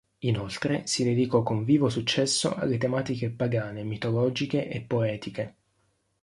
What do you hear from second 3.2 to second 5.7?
pagane, mitologiche e poetiche.